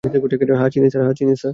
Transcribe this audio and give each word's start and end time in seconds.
হ্যা, 0.03 0.69
চিনি 0.69 0.87
স্যার। 0.89 1.49